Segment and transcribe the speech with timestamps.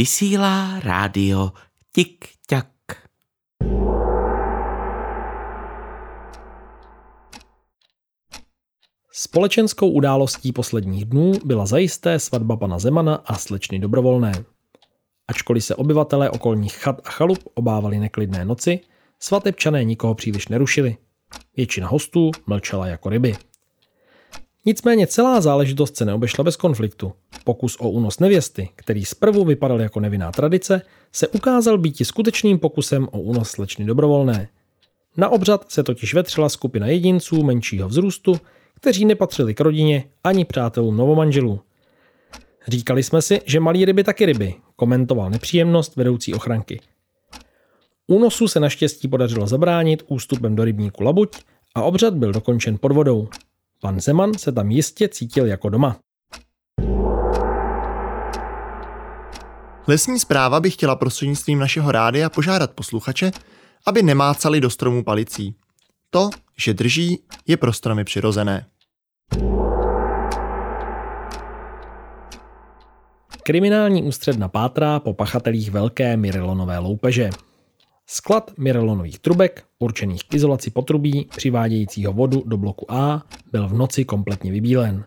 [0.00, 1.52] Vysílá rádio
[1.92, 2.66] Tik-tak.
[9.12, 14.32] Společenskou událostí posledních dnů byla zajisté svatba pana Zemana a slečny Dobrovolné.
[15.28, 18.80] Ačkoliv se obyvatelé okolních chat a chalup obávali neklidné noci,
[19.18, 20.96] svatebčané nikoho příliš nerušili.
[21.56, 23.36] Většina hostů mlčela jako ryby.
[24.66, 27.12] Nicméně celá záležitost se neobešla bez konfliktu.
[27.50, 30.82] Pokus o únos nevěsty, který zprvu vypadal jako nevinná tradice,
[31.12, 34.48] se ukázal být skutečným pokusem o únos slečny dobrovolné.
[35.16, 38.40] Na obřad se totiž vetřela skupina jedinců menšího vzrůstu,
[38.74, 41.60] kteří nepatřili k rodině ani přátelům novomanželů.
[42.68, 46.80] Říkali jsme si, že malí ryby taky ryby, komentoval nepříjemnost vedoucí ochranky.
[48.06, 51.36] Únosu se naštěstí podařilo zabránit ústupem do rybníku Labuť
[51.74, 53.28] a obřad byl dokončen pod vodou.
[53.80, 56.00] Pan Zeman se tam jistě cítil jako doma.
[59.86, 63.30] Lesní zpráva by chtěla prostřednictvím našeho rádia požádat posluchače,
[63.86, 65.54] aby nemácali do stromů palicí.
[66.10, 68.66] To, že drží, je pro stromy přirozené.
[73.42, 77.30] Kriminální ústředna pátrá po pachatelích velké Mirelonové loupeže.
[78.06, 84.04] Sklad Mirelonových trubek, určených k izolaci potrubí, přivádějícího vodu do bloku A, byl v noci
[84.04, 85.04] kompletně vybílen.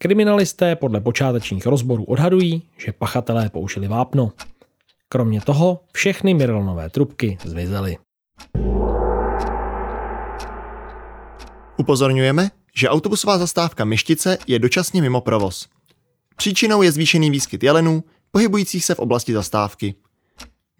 [0.00, 4.32] Kriminalisté podle počátečních rozborů odhadují, že pachatelé použili vápno.
[5.08, 7.96] Kromě toho všechny Mirelonové trubky zmizely.
[11.76, 15.68] Upozorňujeme, že autobusová zastávka Myštice je dočasně mimo provoz.
[16.36, 19.94] Příčinou je zvýšený výskyt jelenů, pohybujících se v oblasti zastávky.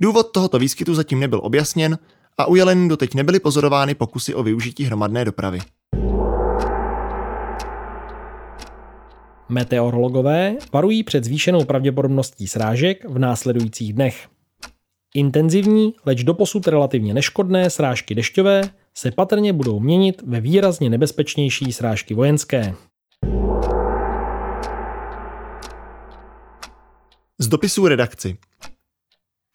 [0.00, 1.98] Důvod tohoto výskytu zatím nebyl objasněn
[2.38, 5.60] a u jelenů doteď nebyly pozorovány pokusy o využití hromadné dopravy.
[9.48, 14.28] Meteorologové varují před zvýšenou pravděpodobností srážek v následujících dnech.
[15.14, 18.62] Intenzivní, leč doposud relativně neškodné srážky dešťové
[18.94, 22.74] se patrně budou měnit ve výrazně nebezpečnější srážky vojenské.
[27.38, 28.38] Z dopisů redakci.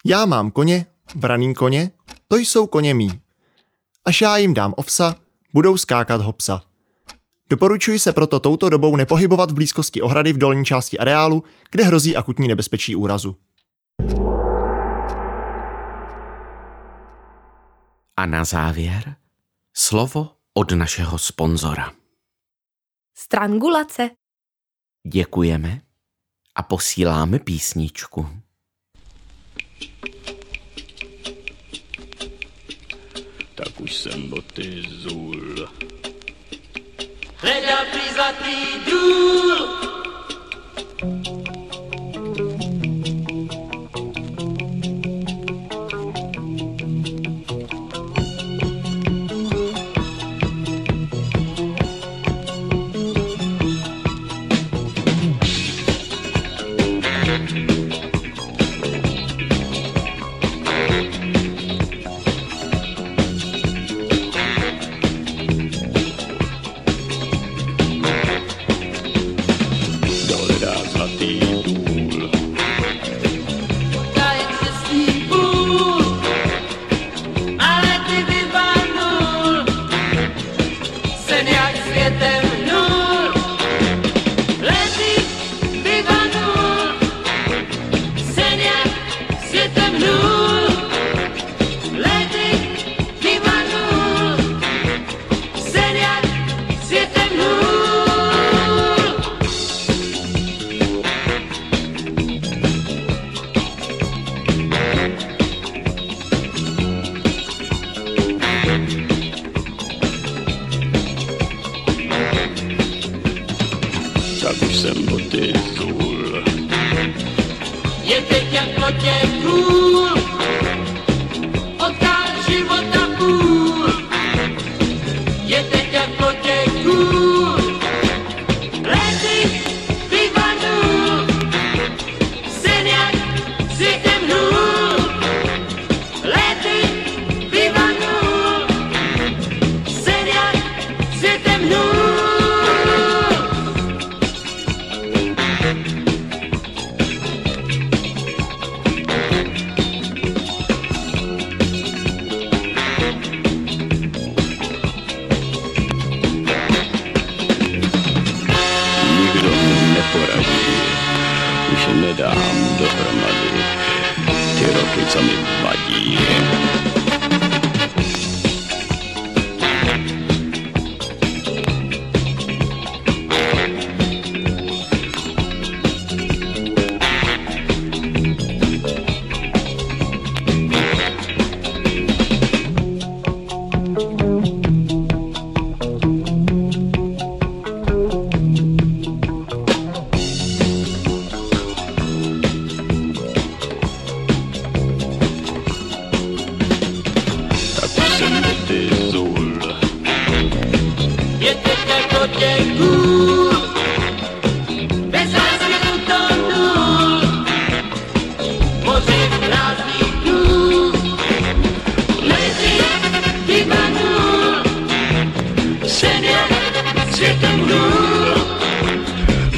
[0.06, 1.90] Já mám koně, braný koně,
[2.28, 3.10] to jsou koně mý.
[4.04, 5.16] Až já jim dám ovsa,
[5.54, 6.62] budou skákat hopsa.
[7.50, 12.16] Doporučuji se proto touto dobou nepohybovat v blízkosti ohrady v dolní části areálu, kde hrozí
[12.16, 13.36] akutní nebezpečí úrazu.
[18.16, 19.16] A na závěr
[19.76, 21.92] slovo od našeho sponzora.
[23.16, 24.10] Strangulace.
[25.06, 25.80] Děkujeme
[26.54, 28.28] a posíláme písničku.
[33.54, 35.68] Tak už jsem boty zul.
[37.44, 39.83] Hledal prý zlatý důl.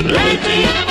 [0.06, 0.85] Lady.